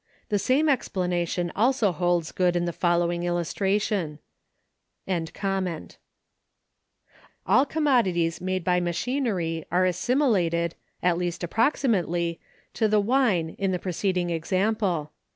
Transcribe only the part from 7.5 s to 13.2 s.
commodities made by machinery are assimilated, at least approximately, to the